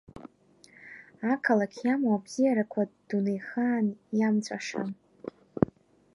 Ақалақь 1.31 1.79
иамоу 1.85 2.13
абзиарақәа 2.17 2.81
дунеихаан 3.07 3.87
иамҵәашам. 4.17 4.89